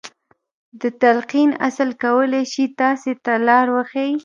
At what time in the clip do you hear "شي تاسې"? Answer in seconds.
2.53-3.11